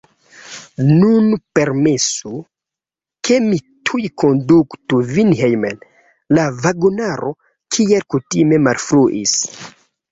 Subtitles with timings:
[1.01, 1.27] Nun
[1.59, 2.31] permesu,
[3.29, 3.61] ke mi
[3.91, 5.81] tuj konduku vin hejmen;
[6.39, 7.35] la vagonaro,
[7.77, 9.39] kiel kutime, malfruiĝis.